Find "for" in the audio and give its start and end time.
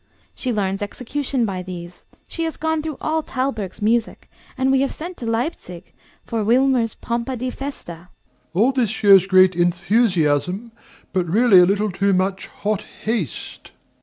6.23-6.43